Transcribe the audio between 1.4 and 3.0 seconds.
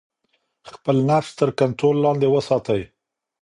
کنټرول لاندې وساتئ.